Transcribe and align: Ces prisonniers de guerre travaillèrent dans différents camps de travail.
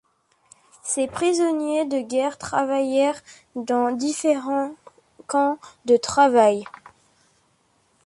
Ces 0.81 1.05
prisonniers 1.05 1.85
de 1.85 1.99
guerre 1.99 2.39
travaillèrent 2.39 3.21
dans 3.55 3.91
différents 3.91 4.73
camps 5.27 5.59
de 5.85 5.95
travail. 5.95 6.65